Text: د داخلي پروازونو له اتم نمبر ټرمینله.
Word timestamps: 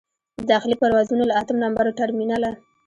د 0.37 0.41
داخلي 0.51 0.75
پروازونو 0.81 1.23
له 1.29 1.33
اتم 1.41 1.57
نمبر 1.63 1.85
ټرمینله. 1.99 2.51